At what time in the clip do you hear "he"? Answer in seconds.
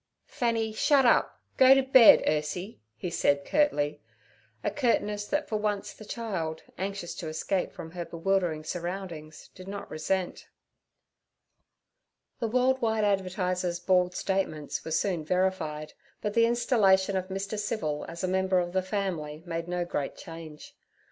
2.95-3.11